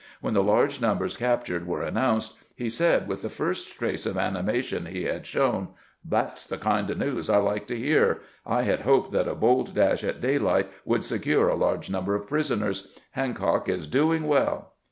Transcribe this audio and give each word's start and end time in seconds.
"When 0.19 0.33
the 0.33 0.41
large 0.41 0.81
numbers 0.81 1.15
cap 1.15 1.45
tured 1.45 1.67
were 1.67 1.83
announced, 1.83 2.33
he 2.55 2.71
said, 2.71 3.07
with 3.07 3.21
the 3.21 3.29
first 3.29 3.77
trace 3.77 4.07
of 4.07 4.17
animation 4.17 4.87
he 4.87 5.03
had 5.03 5.27
shown:" 5.27 5.67
That 6.09 6.39
's 6.39 6.47
the 6.47 6.57
kind 6.57 6.89
of 6.89 6.97
news 6.97 7.29
I 7.29 7.37
like 7.37 7.67
to 7.67 7.77
hear. 7.77 8.21
I 8.43 8.63
had 8.63 8.81
hoped 8.81 9.11
that 9.11 9.27
a 9.27 9.35
bold 9.35 9.75
dash 9.75 10.03
at 10.03 10.19
daylight 10.19 10.71
would 10.85 11.05
secure 11.05 11.49
a 11.49 11.55
large 11.55 11.91
number 11.91 12.15
of 12.15 12.25
prisoners. 12.27 12.97
Hancock 13.11 13.69
is 13.69 13.85
doing 13.85 14.27
well." 14.27 14.73